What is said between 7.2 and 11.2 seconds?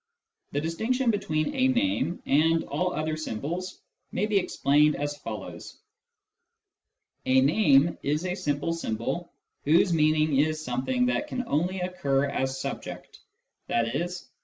A name is a simple symbol whose meaning is something